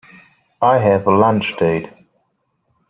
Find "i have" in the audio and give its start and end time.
0.63-1.05